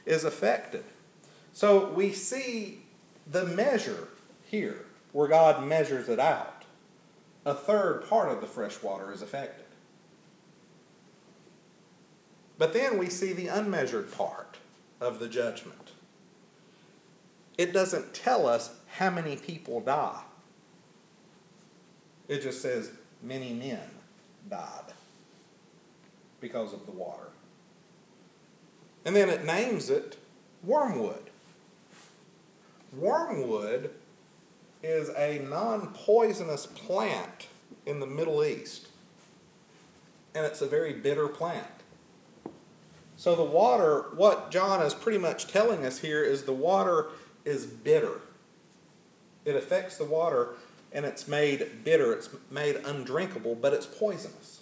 is 0.05 0.23
affected. 0.23 0.83
So 1.51 1.91
we 1.91 2.11
see 2.11 2.83
the 3.29 3.45
measure 3.45 4.07
here, 4.45 4.85
where 5.11 5.27
God 5.27 5.65
measures 5.65 6.09
it 6.09 6.19
out, 6.19 6.63
a 7.45 7.53
third 7.53 8.07
part 8.09 8.29
of 8.29 8.41
the 8.41 8.47
fresh 8.47 8.81
water 8.81 9.11
is 9.11 9.21
affected. 9.21 9.65
But 12.57 12.73
then 12.73 12.97
we 12.97 13.09
see 13.09 13.33
the 13.33 13.47
unmeasured 13.47 14.11
part 14.11 14.57
of 15.01 15.19
the 15.19 15.27
judgment. 15.27 15.91
It 17.57 17.73
doesn't 17.73 18.13
tell 18.13 18.47
us 18.47 18.75
how 18.87 19.09
many 19.09 19.35
people 19.35 19.79
die. 19.79 20.21
It 22.27 22.41
just 22.41 22.61
says 22.61 22.91
many 23.21 23.53
men 23.53 23.89
died 24.49 24.93
because 26.39 26.73
of 26.73 26.85
the 26.85 26.91
water. 26.91 27.29
And 29.05 29.15
then 29.15 29.29
it 29.29 29.45
names 29.45 29.89
it 29.89 30.17
wormwood. 30.63 31.29
Wormwood 32.97 33.91
is 34.85 35.09
a 35.09 35.39
non 35.39 35.87
poisonous 35.93 36.65
plant 36.65 37.47
in 37.85 37.99
the 37.99 38.05
Middle 38.05 38.43
East. 38.43 38.87
And 40.33 40.45
it's 40.45 40.61
a 40.61 40.67
very 40.67 40.93
bitter 40.93 41.27
plant. 41.27 41.65
So, 43.17 43.35
the 43.35 43.43
water, 43.43 44.05
what 44.15 44.51
John 44.51 44.81
is 44.81 44.93
pretty 44.93 45.17
much 45.17 45.47
telling 45.47 45.85
us 45.85 45.99
here 45.99 46.23
is 46.23 46.43
the 46.43 46.53
water 46.53 47.07
is 47.45 47.65
bitter. 47.65 48.19
It 49.45 49.55
affects 49.55 49.97
the 49.97 50.05
water 50.05 50.49
and 50.91 51.05
it's 51.05 51.27
made 51.27 51.83
bitter, 51.83 52.13
it's 52.13 52.29
made 52.49 52.77
undrinkable, 52.77 53.55
but 53.55 53.73
it's 53.73 53.85
poisonous. 53.85 54.61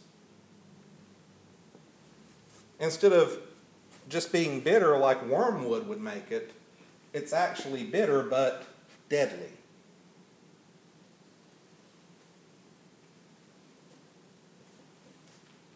Instead 2.79 3.13
of 3.13 3.39
just 4.09 4.31
being 4.31 4.59
bitter 4.59 4.97
like 4.97 5.23
wormwood 5.25 5.87
would 5.87 6.01
make 6.01 6.31
it, 6.31 6.51
it's 7.13 7.33
actually 7.33 7.83
bitter 7.83 8.23
but 8.23 8.65
deadly. 9.09 9.51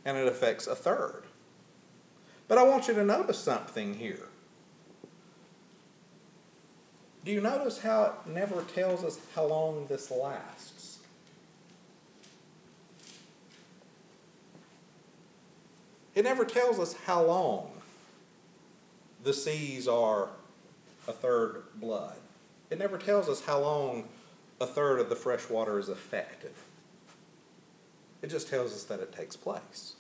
And 0.08 0.18
it 0.18 0.26
affects 0.26 0.68
a 0.68 0.76
third. 0.76 1.24
But 2.48 2.58
I 2.58 2.64
want 2.64 2.88
you 2.88 2.94
to 2.94 3.04
notice 3.04 3.38
something 3.38 3.94
here. 3.94 4.30
Do 7.26 7.32
you 7.34 7.42
notice 7.42 7.80
how 7.80 8.06
it 8.06 8.32
never 8.32 8.62
tells 8.62 9.04
us 9.04 9.20
how 9.36 9.44
long 9.44 9.86
this 9.88 10.10
lasts? 10.10 11.00
It 16.16 16.24
never 16.24 16.46
tells 16.46 16.80
us 16.80 16.94
how 17.06 17.26
long 17.26 17.72
the 19.26 19.34
seas 19.34 19.90
are 19.90 20.30
a 21.06 21.12
third 21.12 21.64
blood. 21.76 22.16
It 22.70 22.80
never 22.80 22.98
tells 22.98 23.28
us 23.28 23.44
how 23.44 23.60
long 23.60 24.06
a 24.62 24.66
third 24.66 25.02
of 25.02 25.10
the 25.10 25.18
fresh 25.18 25.50
water 25.50 25.78
is 25.78 25.90
affected. 25.90 26.54
It 28.22 28.30
just 28.30 28.48
tells 28.50 28.74
us 28.74 28.84
that 28.86 29.02
it 29.02 29.14
takes 29.14 29.36
place. 29.36 29.97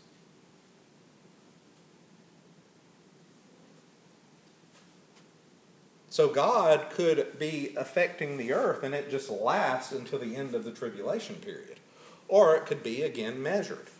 So 6.17 6.27
God 6.27 6.89
could 6.89 7.37
be 7.37 7.75
affecting 7.77 8.37
the 8.37 8.51
earth 8.51 8.81
and 8.81 8.95
it 8.95 9.11
just 9.11 9.29
lasts 9.29 9.91
until 9.91 10.17
the 10.17 10.35
end 10.35 10.55
of 10.55 10.63
the 10.63 10.71
tribulation 10.71 11.35
period. 11.35 11.79
Or 12.27 12.55
it 12.55 12.65
could 12.65 12.81
be 12.81 13.03
again 13.03 13.43
measured. 13.43 13.91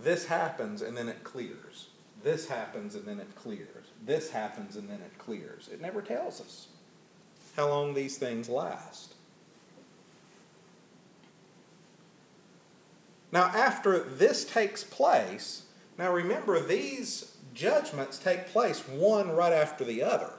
this 0.00 0.24
happens 0.24 0.80
and 0.80 0.96
then 0.96 1.10
it 1.10 1.22
clears. 1.22 1.88
This 2.22 2.48
happens 2.48 2.94
and 2.94 3.04
then 3.04 3.20
it 3.20 3.36
clears. 3.36 3.88
This 4.06 4.30
happens 4.30 4.76
and 4.76 4.88
then 4.88 5.02
it 5.02 5.18
clears. 5.18 5.68
It 5.70 5.82
never 5.82 6.00
tells 6.00 6.40
us 6.40 6.68
how 7.56 7.68
long 7.68 7.92
these 7.92 8.16
things 8.16 8.48
last. 8.48 9.12
Now, 13.30 13.48
after 13.48 13.98
this 13.98 14.46
takes 14.46 14.82
place, 14.82 15.64
now 15.98 16.10
remember, 16.10 16.58
these 16.58 17.36
judgments 17.52 18.16
take 18.16 18.46
place 18.46 18.80
one 18.88 19.28
right 19.28 19.52
after 19.52 19.84
the 19.84 20.02
other. 20.02 20.30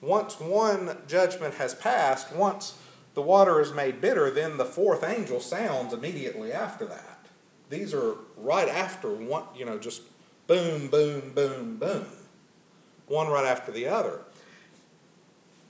Once 0.00 0.40
one 0.40 0.96
judgment 1.06 1.54
has 1.54 1.74
passed, 1.74 2.32
once 2.32 2.78
the 3.14 3.22
water 3.22 3.60
is 3.60 3.72
made 3.72 4.00
bitter, 4.00 4.30
then 4.30 4.56
the 4.56 4.64
fourth 4.64 5.04
angel 5.04 5.40
sounds 5.40 5.92
immediately 5.92 6.52
after 6.52 6.86
that. 6.86 7.26
These 7.68 7.92
are 7.94 8.16
right 8.36 8.68
after 8.68 9.10
one, 9.10 9.44
you 9.54 9.64
know, 9.64 9.78
just 9.78 10.02
boom, 10.46 10.88
boom, 10.88 11.32
boom, 11.34 11.76
boom. 11.76 12.06
One 13.06 13.28
right 13.28 13.44
after 13.44 13.72
the 13.72 13.86
other. 13.86 14.22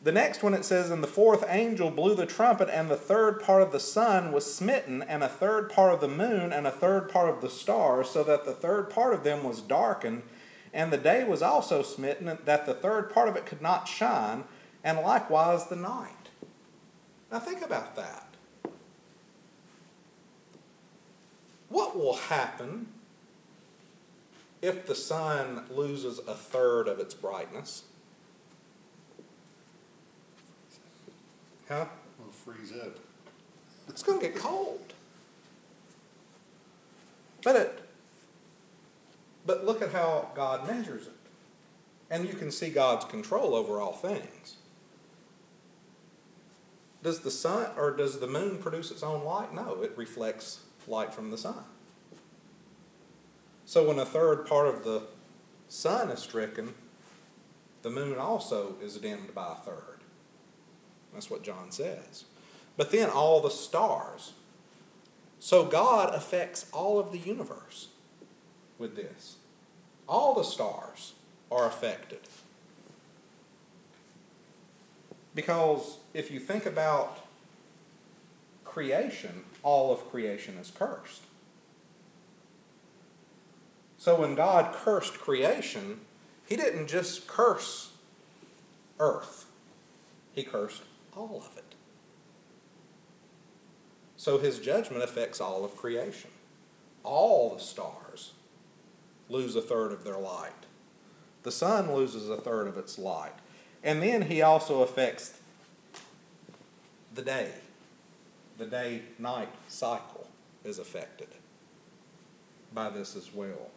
The 0.03 0.13
next 0.13 0.43
one 0.43 0.55
it 0.55 0.65
says, 0.65 0.91
And 0.91 1.03
the 1.03 1.09
fourth 1.09 1.45
angel 1.47 1.91
blew 1.91 2.15
the 2.15 2.25
trumpet, 2.25 2.71
and 2.71 2.91
the 2.91 2.97
third 2.97 3.43
part 3.43 3.61
of 3.61 3.71
the 3.71 3.81
sun 3.81 4.33
was 4.33 4.55
smitten, 4.55 5.03
and 5.03 5.23
a 5.23 5.29
third 5.29 5.71
part 5.71 5.93
of 5.93 6.01
the 6.01 6.09
moon, 6.09 6.53
and 6.53 6.67
a 6.67 6.71
third 6.71 7.11
part 7.11 7.29
of 7.29 7.43
the 7.43 7.51
stars, 7.51 8.09
so 8.09 8.25
that 8.25 8.47
the 8.47 8.55
third 8.55 8.89
part 8.89 9.13
of 9.13 9.25
them 9.25 9.45
was 9.45 9.61
darkened. 9.61 10.23
And 10.73 10.93
the 10.93 10.99
day 10.99 11.25
was 11.25 11.43
also 11.43 11.83
smitten, 11.83 12.39
that 12.45 12.67
the 12.67 12.75
third 12.75 13.13
part 13.13 13.29
of 13.29 13.37
it 13.37 13.47
could 13.47 13.61
not 13.61 13.89
shine, 13.89 14.45
and 14.85 15.01
likewise 15.01 15.67
the 15.67 15.77
night. 15.77 16.29
Now 17.31 17.41
think 17.41 17.63
about 17.63 17.97
that. 17.97 18.27
What 21.69 21.97
will 21.97 22.15
happen 22.15 22.89
if 24.61 24.87
the 24.87 24.95
sun 24.95 25.65
loses 25.71 26.19
a 26.19 26.35
third 26.35 26.89
of 26.89 26.99
its 26.99 27.15
brightness? 27.15 27.85
Huh? 31.69 31.87
It'll 32.19 32.33
freeze 32.33 32.73
up. 32.73 32.97
It's 33.89 34.03
going 34.03 34.21
to 34.21 34.27
get 34.27 34.37
cold. 34.37 34.93
But 37.43 37.57
it, 37.57 37.80
but 39.51 39.67
look 39.67 39.83
at 39.83 39.91
how 39.91 40.31
God 40.37 40.65
measures 40.65 41.09
it. 41.09 41.13
And 42.09 42.29
you 42.29 42.35
can 42.35 42.53
see 42.53 42.71
God's 42.71 43.05
control 43.05 43.57
over 43.57 43.81
all 43.81 43.95
things. 43.95 44.59
Does 47.03 47.21
the 47.21 47.33
sun 47.33 47.67
or 47.77 47.91
does 47.91 48.21
the 48.21 48.29
moon 48.29 48.59
produce 48.59 48.93
its 48.93 49.03
own 49.03 49.25
light? 49.25 49.53
No, 49.53 49.83
it 49.83 49.93
reflects 49.97 50.61
light 50.87 51.13
from 51.13 51.33
the 51.33 51.39
sun. 51.39 51.65
So 53.65 53.89
when 53.89 53.99
a 53.99 54.05
third 54.05 54.47
part 54.47 54.69
of 54.69 54.85
the 54.85 55.03
sun 55.67 56.11
is 56.11 56.21
stricken, 56.21 56.75
the 57.83 57.91
moon 57.91 58.19
also 58.19 58.77
is 58.81 58.99
dimmed 58.99 59.35
by 59.35 59.55
a 59.55 59.57
third. 59.57 59.99
That's 61.13 61.29
what 61.29 61.43
John 61.43 61.73
says. 61.73 62.25
But 62.77 62.93
then 62.93 63.11
all 63.11 63.41
the 63.41 63.51
stars. 63.51 64.35
So 65.41 65.65
God 65.65 66.15
affects 66.15 66.67
all 66.73 67.01
of 67.01 67.11
the 67.11 67.19
universe 67.19 67.89
with 68.79 68.95
this. 68.95 69.39
All 70.11 70.35
the 70.35 70.43
stars 70.43 71.13
are 71.53 71.69
affected. 71.69 72.19
Because 75.37 75.99
if 76.13 76.33
you 76.33 76.41
think 76.41 76.67
about 76.67 77.25
creation, 78.65 79.45
all 79.63 79.93
of 79.93 80.11
creation 80.11 80.59
is 80.59 80.73
cursed. 80.73 81.23
So 83.99 84.21
when 84.21 84.35
God 84.35 84.75
cursed 84.75 85.15
creation, 85.21 86.01
He 86.45 86.57
didn't 86.57 86.89
just 86.89 87.29
curse 87.29 87.93
earth, 88.99 89.47
He 90.33 90.43
cursed 90.43 90.83
all 91.17 91.37
of 91.47 91.57
it. 91.57 91.77
So 94.17 94.39
His 94.39 94.59
judgment 94.59 95.05
affects 95.05 95.41
all 95.41 95.65
of 95.65 95.77
creation. 95.77 96.31
All 97.05 97.55
the 97.55 97.61
stars 97.61 98.33
lose 99.31 99.57
a 99.57 99.63
third 99.63 99.93
of 99.93 100.05
their 100.05 100.19
light, 100.19 100.53
the 101.43 101.53
sun 101.53 101.95
loses 101.95 102.29
a 102.29 102.37
third 102.37 102.67
of 102.67 102.77
its 102.77 102.99
light. 102.99 103.33
And 103.83 104.03
then 104.03 104.23
He 104.23 104.43
also 104.43 104.83
affects 104.83 105.39
the 107.15 107.23
day. 107.23 107.53
The 108.59 108.67
day 108.67 109.03
night 109.19 109.49
cycle 109.69 110.27
is 110.65 110.79
affected 110.79 111.29
by 112.75 112.91
this 112.91 113.17
as 113.17 113.33
well. 113.33 113.71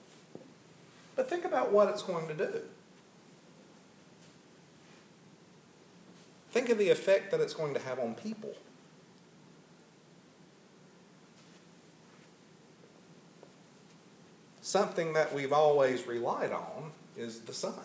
But 1.16 1.30
think 1.30 1.46
about 1.46 1.72
what 1.72 1.88
it's 1.90 2.02
going 2.02 2.28
to 2.28 2.34
do. 2.34 2.62
Think 6.52 6.70
of 6.70 6.78
the 6.78 6.90
effect 6.90 7.32
that 7.32 7.40
it's 7.40 7.54
going 7.54 7.74
to 7.74 7.80
have 7.80 7.98
on 7.98 8.14
people. 8.14 8.56
Something 14.74 15.14
that 15.14 15.32
we've 15.36 15.54
always 15.54 16.08
relied 16.08 16.52
on 16.52 16.94
is 17.16 17.42
the 17.42 17.54
sun. 17.54 17.76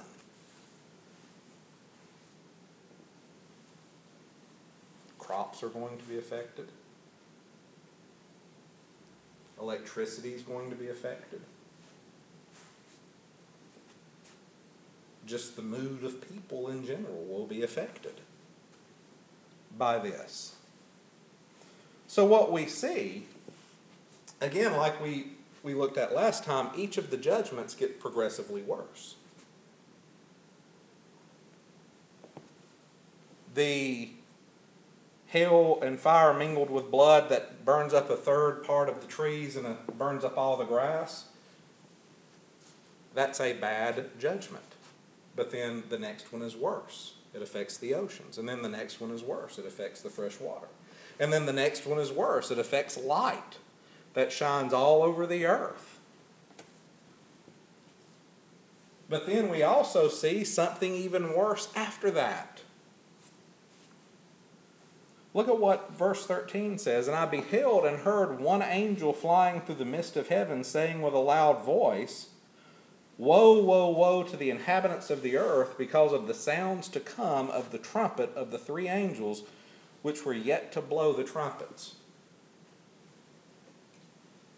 Crops 5.18 5.62
are 5.62 5.68
going 5.68 5.98
to 5.98 6.04
be 6.04 6.16
affected. 6.16 6.68
Electricity 9.60 10.32
is 10.32 10.40
going 10.40 10.70
to 10.70 10.76
be 10.76 10.88
affected. 10.88 11.42
Just 15.26 15.56
the 15.56 15.62
mood 15.62 16.02
of 16.04 16.26
people 16.26 16.68
in 16.68 16.86
general 16.86 17.22
will 17.28 17.44
be 17.44 17.62
affected 17.62 18.22
by 19.76 19.98
this. 19.98 20.54
So, 22.06 22.24
what 22.24 22.50
we 22.50 22.64
see, 22.64 23.26
again, 24.40 24.74
like 24.74 25.02
we, 25.02 25.32
we 25.62 25.74
looked 25.74 25.98
at 25.98 26.14
last 26.14 26.44
time, 26.44 26.70
each 26.76 26.98
of 26.98 27.10
the 27.10 27.16
judgments 27.16 27.74
get 27.74 28.00
progressively 28.00 28.62
worse. 28.62 29.16
The 33.54 34.10
hail 35.26 35.78
and 35.82 35.98
fire 35.98 36.32
mingled 36.32 36.70
with 36.70 36.90
blood 36.90 37.28
that 37.28 37.64
burns 37.64 37.92
up 37.92 38.08
a 38.10 38.16
third 38.16 38.64
part 38.64 38.88
of 38.88 39.00
the 39.00 39.06
trees 39.06 39.56
and 39.56 39.66
uh, 39.66 39.74
burns 39.96 40.24
up 40.24 40.38
all 40.38 40.56
the 40.56 40.64
grass, 40.64 41.26
that's 43.14 43.40
a 43.40 43.52
bad 43.52 44.18
judgment. 44.18 44.64
But 45.36 45.50
then 45.50 45.84
the 45.88 45.98
next 45.98 46.32
one 46.32 46.42
is 46.42 46.56
worse. 46.56 47.14
It 47.34 47.42
affects 47.42 47.76
the 47.76 47.94
oceans. 47.94 48.38
And 48.38 48.48
then 48.48 48.62
the 48.62 48.68
next 48.68 49.00
one 49.00 49.10
is 49.10 49.22
worse. 49.22 49.58
It 49.58 49.66
affects 49.66 50.00
the 50.00 50.10
fresh 50.10 50.40
water. 50.40 50.68
And 51.20 51.32
then 51.32 51.46
the 51.46 51.52
next 51.52 51.86
one 51.86 51.98
is 51.98 52.10
worse. 52.10 52.50
It 52.50 52.58
affects 52.58 52.96
light 52.96 53.58
that 54.18 54.32
shines 54.32 54.72
all 54.72 55.04
over 55.04 55.28
the 55.28 55.46
earth. 55.46 56.00
But 59.08 59.26
then 59.26 59.48
we 59.48 59.62
also 59.62 60.08
see 60.08 60.42
something 60.42 60.92
even 60.92 61.36
worse 61.36 61.68
after 61.76 62.10
that. 62.10 62.62
Look 65.34 65.46
at 65.46 65.60
what 65.60 65.92
verse 65.92 66.26
13 66.26 66.78
says. 66.78 67.06
And 67.06 67.16
I 67.16 67.26
beheld 67.26 67.84
and 67.84 67.98
heard 67.98 68.40
one 68.40 68.60
angel 68.60 69.12
flying 69.12 69.60
through 69.60 69.76
the 69.76 69.84
midst 69.84 70.16
of 70.16 70.26
heaven, 70.26 70.64
saying 70.64 71.00
with 71.00 71.14
a 71.14 71.18
loud 71.18 71.64
voice, 71.64 72.30
Woe, 73.18 73.62
woe, 73.62 73.88
woe 73.90 74.24
to 74.24 74.36
the 74.36 74.50
inhabitants 74.50 75.10
of 75.10 75.22
the 75.22 75.36
earth 75.36 75.78
because 75.78 76.12
of 76.12 76.26
the 76.26 76.34
sounds 76.34 76.88
to 76.88 76.98
come 76.98 77.50
of 77.50 77.70
the 77.70 77.78
trumpet 77.78 78.32
of 78.34 78.50
the 78.50 78.58
three 78.58 78.88
angels 78.88 79.44
which 80.02 80.24
were 80.24 80.34
yet 80.34 80.72
to 80.72 80.80
blow 80.80 81.12
the 81.12 81.22
trumpets. 81.22 81.94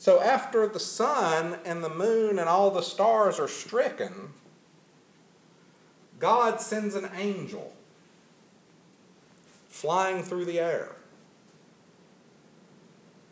So, 0.00 0.22
after 0.22 0.66
the 0.66 0.80
sun 0.80 1.58
and 1.62 1.84
the 1.84 1.90
moon 1.90 2.38
and 2.38 2.48
all 2.48 2.70
the 2.70 2.80
stars 2.80 3.38
are 3.38 3.46
stricken, 3.46 4.30
God 6.18 6.58
sends 6.62 6.94
an 6.94 7.10
angel 7.14 7.74
flying 9.68 10.22
through 10.22 10.46
the 10.46 10.58
air. 10.58 10.92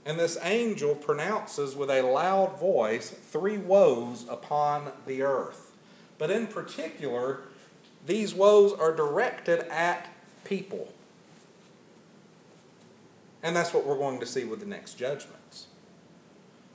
And 0.04 0.18
this 0.18 0.36
angel 0.42 0.94
pronounces 0.94 1.74
with 1.74 1.88
a 1.88 2.02
loud 2.02 2.60
voice 2.60 3.08
three 3.08 3.56
woes 3.56 4.26
upon 4.28 4.92
the 5.06 5.22
earth. 5.22 5.72
But 6.18 6.30
in 6.30 6.48
particular, 6.48 7.44
these 8.04 8.34
woes 8.34 8.74
are 8.78 8.94
directed 8.94 9.60
at 9.70 10.10
people. 10.44 10.92
And 13.42 13.56
that's 13.56 13.72
what 13.72 13.86
we're 13.86 13.96
going 13.96 14.20
to 14.20 14.26
see 14.26 14.44
with 14.44 14.60
the 14.60 14.66
next 14.66 14.98
judgments. 14.98 15.68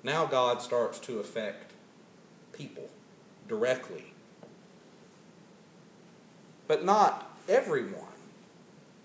Now 0.03 0.25
God 0.25 0.61
starts 0.61 0.99
to 0.99 1.19
affect 1.19 1.71
people 2.51 2.89
directly. 3.47 4.13
But 6.67 6.83
not 6.83 7.31
everyone. 7.47 8.03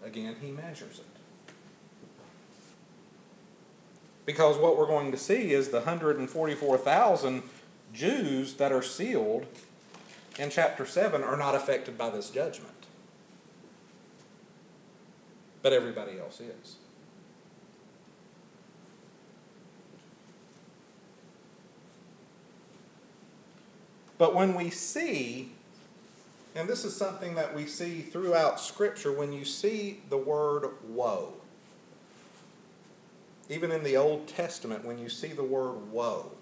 Again, 0.04 0.36
he 0.40 0.50
measures 0.50 0.98
it. 0.98 1.04
Because 4.26 4.58
what 4.58 4.76
we're 4.76 4.86
going 4.86 5.10
to 5.12 5.16
see 5.16 5.52
is 5.52 5.68
the 5.68 5.78
144,000 5.78 7.42
Jews 7.94 8.54
that 8.54 8.72
are 8.72 8.82
sealed 8.82 9.46
in 10.38 10.50
chapter 10.50 10.84
7 10.84 11.22
are 11.22 11.36
not 11.36 11.54
affected 11.54 11.96
by 11.96 12.10
this 12.10 12.30
judgment. 12.30 12.74
But 15.62 15.72
everybody 15.72 16.18
else 16.18 16.40
is. 16.40 16.76
But 24.18 24.34
when 24.34 24.54
we 24.54 24.68
see, 24.70 25.52
and 26.56 26.68
this 26.68 26.84
is 26.84 26.94
something 26.94 27.36
that 27.36 27.54
we 27.54 27.66
see 27.66 28.00
throughout 28.00 28.60
Scripture, 28.60 29.12
when 29.12 29.32
you 29.32 29.44
see 29.44 30.00
the 30.10 30.18
word 30.18 30.68
woe, 30.88 31.34
even 33.48 33.70
in 33.70 33.84
the 33.84 33.96
Old 33.96 34.26
Testament, 34.26 34.84
when 34.84 34.98
you 34.98 35.08
see 35.08 35.28
the 35.28 35.44
word 35.44 35.90
woe, 35.92 36.32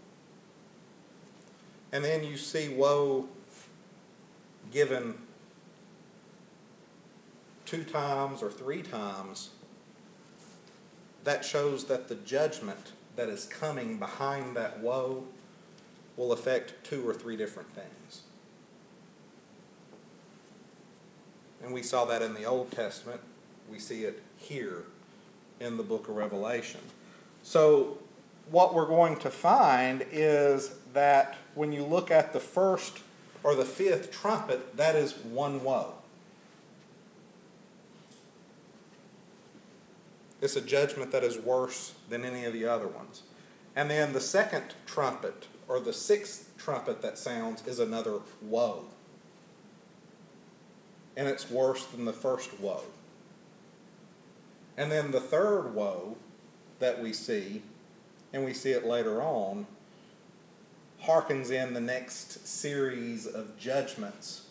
and 1.92 2.02
then 2.02 2.24
you 2.24 2.38
see 2.38 2.68
woe 2.68 3.28
given 4.72 5.14
two 7.66 7.84
times 7.84 8.42
or 8.42 8.50
three 8.50 8.82
times, 8.82 9.50
that 11.24 11.44
shows 11.44 11.84
that 11.84 12.08
the 12.08 12.14
judgment 12.14 12.92
that 13.16 13.28
is 13.28 13.44
coming 13.46 13.98
behind 13.98 14.56
that 14.56 14.80
woe 14.80 15.24
will 16.16 16.32
affect 16.32 16.84
two 16.84 17.06
or 17.08 17.14
three 17.14 17.36
different 17.36 17.72
things. 17.74 18.22
And 21.62 21.72
we 21.72 21.82
saw 21.82 22.04
that 22.06 22.22
in 22.22 22.34
the 22.34 22.44
Old 22.44 22.70
Testament. 22.70 23.20
We 23.70 23.78
see 23.78 24.04
it 24.04 24.22
here 24.36 24.84
in 25.60 25.76
the 25.76 25.82
book 25.82 26.08
of 26.08 26.16
Revelation. 26.16 26.80
So, 27.42 27.98
what 28.50 28.74
we're 28.74 28.86
going 28.86 29.16
to 29.16 29.30
find 29.30 30.04
is 30.12 30.76
that 30.92 31.36
when 31.54 31.72
you 31.72 31.84
look 31.84 32.10
at 32.12 32.32
the 32.32 32.38
first 32.40 33.00
or 33.42 33.56
the 33.56 33.64
fifth 33.64 34.12
trumpet, 34.12 34.76
that 34.76 34.94
is 34.94 35.16
one 35.16 35.64
woe. 35.64 35.94
It's 40.40 40.54
a 40.54 40.60
judgment 40.60 41.10
that 41.10 41.24
is 41.24 41.38
worse 41.38 41.94
than 42.08 42.24
any 42.24 42.44
of 42.44 42.52
the 42.52 42.66
other 42.66 42.86
ones. 42.86 43.22
And 43.74 43.90
then 43.90 44.12
the 44.12 44.20
second 44.20 44.74
trumpet, 44.86 45.46
or 45.68 45.80
the 45.80 45.92
sixth 45.92 46.56
trumpet 46.56 47.02
that 47.02 47.18
sounds, 47.18 47.66
is 47.66 47.78
another 47.78 48.20
woe. 48.42 48.84
And 51.16 51.28
it's 51.28 51.50
worse 51.50 51.84
than 51.86 52.04
the 52.04 52.12
first 52.12 52.60
woe. 52.60 52.84
And 54.76 54.92
then 54.92 55.10
the 55.10 55.20
third 55.20 55.74
woe 55.74 56.16
that 56.78 57.02
we 57.02 57.12
see, 57.12 57.62
and 58.32 58.44
we 58.44 58.52
see 58.52 58.70
it 58.70 58.84
later 58.84 59.22
on, 59.22 59.66
harkens 61.04 61.50
in 61.50 61.74
the 61.74 61.80
next 61.80 62.46
series 62.46 63.26
of 63.26 63.58
judgments 63.58 64.46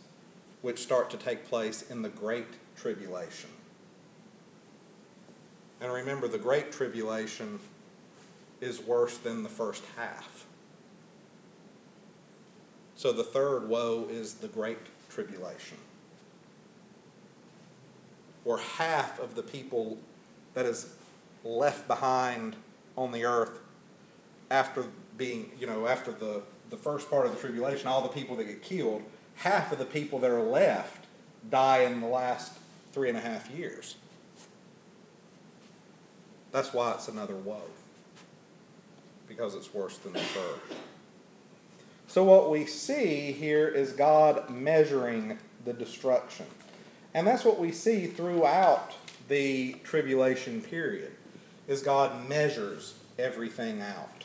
which 0.62 0.80
start 0.80 1.10
to 1.12 1.18
take 1.18 1.46
place 1.48 1.84
in 1.92 2.02
the 2.02 2.10
Great 2.10 2.48
Tribulation. 2.76 3.50
And 5.80 5.92
remember, 5.92 6.28
the 6.28 6.40
Great 6.40 6.72
Tribulation 6.72 7.60
is 8.62 8.82
worse 8.82 9.18
than 9.18 9.44
the 9.44 9.50
first 9.50 9.84
half. 9.96 10.45
So 12.96 13.12
the 13.12 13.24
third 13.24 13.68
woe 13.68 14.08
is 14.10 14.36
the 14.36 14.48
Great 14.48 14.78
Tribulation, 15.10 15.78
where 18.44 18.58
half 18.58 19.20
of 19.20 19.36
the 19.36 19.44
people 19.44 19.98
that 20.54 20.66
is 20.66 20.94
left 21.44 21.88
behind 21.88 22.56
on 22.98 23.12
the 23.12 23.26
earth 23.26 23.60
after 24.50 24.86
being, 25.18 25.52
you 25.60 25.68
know, 25.68 25.88
after 25.88 26.12
the, 26.12 26.42
the 26.70 26.78
first 26.78 27.10
part 27.10 27.26
of 27.26 27.34
the 27.34 27.40
tribulation, 27.40 27.88
all 27.88 28.02
the 28.02 28.10
people 28.10 28.36
that 28.38 28.46
get 28.46 28.62
killed, 28.62 29.04
half 29.36 29.72
of 29.72 29.78
the 29.78 29.86
people 29.86 30.20
that 30.20 30.32
are 30.32 30.42
left 30.42 31.06
die 31.50 31.80
in 31.80 32.02
the 32.02 32.08
last 32.08 32.54
three 32.94 33.10
and 33.10 33.18
a 33.18 33.22
half 33.22 33.50
years. 33.52 33.96
That's 36.52 36.74
why 36.74 36.94
it's 36.94 37.10
another 37.10 37.36
woe, 37.36 37.62
because 39.28 39.56
it's 39.56 39.74
worse 39.74 39.98
than 39.98 40.14
the 40.14 40.20
third. 40.20 40.60
So, 42.16 42.24
what 42.24 42.50
we 42.50 42.66
see 42.66 43.34
here 43.34 43.68
is 43.68 43.92
God 43.92 44.50
measuring 44.50 45.38
the 45.66 45.74
destruction. 45.74 46.46
And 47.14 47.28
that's 47.28 47.44
what 47.44 47.60
we 47.60 47.74
see 47.74 48.08
throughout 48.08 48.94
the 49.28 49.74
tribulation 49.84 50.62
period 50.62 51.12
is 51.68 51.82
God 51.82 52.30
measures 52.30 52.94
everything 53.20 53.82
out. 53.82 54.24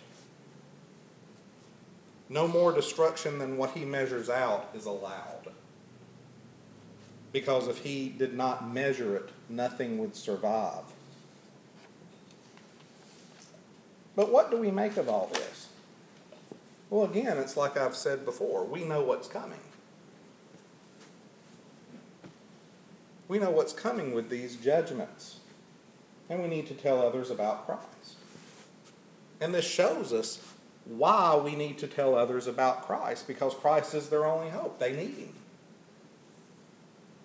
No 2.28 2.46
more 2.46 2.70
destruction 2.72 3.40
than 3.40 3.56
what 3.56 3.72
he 3.72 3.84
measures 3.84 4.30
out 4.30 4.70
is 4.72 4.86
allowed. 4.86 5.48
Because 7.32 7.66
if 7.66 7.78
he 7.78 8.08
did 8.08 8.34
not 8.34 8.72
measure 8.72 9.16
it, 9.16 9.30
nothing 9.48 9.98
would 9.98 10.14
survive. 10.14 10.84
But 14.14 14.30
what 14.30 14.52
do 14.52 14.58
we 14.58 14.70
make 14.70 14.96
of 14.96 15.08
all 15.08 15.28
this? 15.34 15.69
Well, 16.90 17.04
again, 17.04 17.38
it's 17.38 17.56
like 17.56 17.76
I've 17.76 17.94
said 17.94 18.24
before 18.24 18.64
we 18.64 18.84
know 18.84 19.02
what's 19.02 19.28
coming. 19.28 19.60
We 23.28 23.38
know 23.38 23.50
what's 23.50 23.72
coming 23.72 24.12
with 24.12 24.28
these 24.28 24.56
judgments. 24.56 25.38
And 26.28 26.42
we 26.42 26.48
need 26.48 26.66
to 26.66 26.74
tell 26.74 27.00
others 27.00 27.30
about 27.30 27.64
Christ. 27.64 28.16
And 29.40 29.54
this 29.54 29.64
shows 29.64 30.12
us 30.12 30.44
why 30.84 31.36
we 31.36 31.54
need 31.54 31.78
to 31.78 31.86
tell 31.86 32.16
others 32.16 32.48
about 32.48 32.86
Christ 32.86 33.28
because 33.28 33.54
Christ 33.54 33.94
is 33.94 34.08
their 34.08 34.26
only 34.26 34.50
hope. 34.50 34.78
They 34.80 34.92
need 34.92 35.16
Him. 35.16 35.34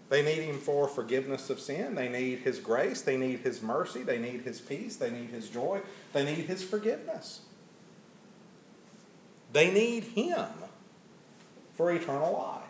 They 0.09 0.23
need 0.23 0.43
Him 0.43 0.59
for 0.59 0.87
forgiveness 0.87 1.49
of 1.49 1.59
sin. 1.59 1.95
They 1.95 2.09
need 2.09 2.39
His 2.39 2.59
grace. 2.59 3.01
They 3.01 3.17
need 3.17 3.39
His 3.39 3.63
mercy. 3.63 4.03
They 4.03 4.19
need 4.19 4.41
His 4.41 4.61
peace. 4.61 4.95
They 4.95 5.09
need 5.09 5.29
His 5.29 5.49
joy. 5.49 5.81
They 6.13 6.23
need 6.23 6.45
His 6.45 6.63
forgiveness. 6.63 7.41
They 9.55 9.71
need 9.71 10.03
Him 10.03 10.49
for 11.75 11.89
eternal 11.89 12.33
life. 12.33 12.61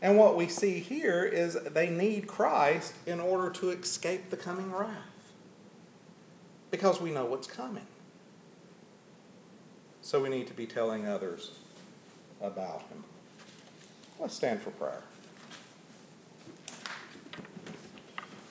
And 0.00 0.16
what 0.16 0.36
we 0.36 0.46
see 0.46 0.78
here 0.78 1.24
is 1.24 1.54
they 1.54 1.90
need 1.90 2.28
Christ 2.28 2.94
in 3.04 3.18
order 3.18 3.50
to 3.50 3.70
escape 3.70 4.30
the 4.30 4.36
coming 4.36 4.70
wrath. 4.70 5.32
Because 6.70 7.00
we 7.00 7.10
know 7.10 7.24
what's 7.24 7.48
coming. 7.48 7.88
So 10.02 10.22
we 10.22 10.28
need 10.28 10.46
to 10.46 10.54
be 10.54 10.66
telling 10.66 11.08
others 11.08 11.58
about 12.40 12.82
him. 12.82 13.02
Let's 14.20 14.36
stand 14.36 14.62
for 14.62 14.70
prayer. 14.70 15.02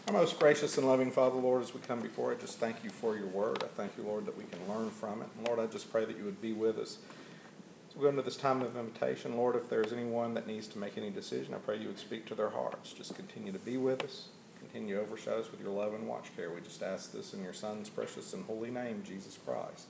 Our 0.08 0.14
most 0.14 0.40
gracious 0.40 0.78
and 0.78 0.88
loving 0.88 1.12
Father, 1.12 1.36
Lord, 1.36 1.62
as 1.62 1.74
we 1.74 1.82
come 1.82 2.00
before 2.00 2.32
I 2.32 2.36
just 2.36 2.60
thank 2.60 2.82
you 2.82 2.90
for 2.90 3.18
your 3.18 3.28
word. 3.28 3.62
I 3.62 3.68
thank 3.68 3.98
you, 3.98 4.04
Lord, 4.04 4.26
that 4.26 4.38
we 4.38 4.46
can 4.46 4.66
learn 4.70 4.90
from 4.90 5.22
it. 5.22 5.28
And 5.38 5.46
Lord, 5.46 5.60
I 5.60 5.68
just 5.68 5.92
pray 5.92 6.06
that 6.06 6.16
you 6.16 6.24
would 6.24 6.42
be 6.42 6.54
with 6.54 6.78
us. 6.78 7.00
As 7.90 7.96
we 7.98 8.04
go 8.04 8.08
into 8.08 8.22
this 8.22 8.38
time 8.38 8.62
of 8.62 8.78
invitation, 8.78 9.36
Lord, 9.36 9.58
if 9.58 9.70
there's 9.70 9.92
anyone 9.92 10.34
that 10.36 10.48
needs 10.48 10.68
to 10.68 10.78
make 10.78 10.98
any 10.98 11.10
decision, 11.10 11.54
I 11.54 11.58
pray 11.58 11.78
you 11.78 11.88
would 11.88 12.00
speak 12.00 12.26
to 12.28 12.36
their 12.36 12.52
hearts. 12.52 12.94
Just 12.94 13.16
continue 13.16 13.52
to 13.52 13.60
be 13.60 13.76
with 13.76 14.02
us. 14.02 14.28
Continue 14.60 14.96
to 14.96 15.02
overshadow 15.02 15.42
us 15.42 15.52
with 15.52 15.60
your 15.60 15.72
love 15.72 15.94
and 15.94 16.08
watch 16.08 16.34
care. 16.38 16.52
We 16.52 16.62
just 16.62 16.82
ask 16.82 17.12
this 17.12 17.34
in 17.34 17.44
your 17.44 17.52
Son's 17.52 17.90
precious 17.90 18.34
and 18.34 18.46
holy 18.46 18.72
name, 18.72 19.04
Jesus 19.06 19.38
Christ. 19.46 19.90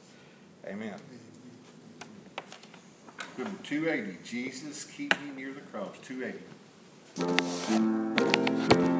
Amen. 0.66 0.96
Number 3.38 3.56
280, 3.62 4.18
Jesus, 4.24 4.84
keep 4.84 5.14
me 5.22 5.30
near 5.36 5.54
the 5.54 5.62
cross. 5.62 5.96
280. 6.02 8.97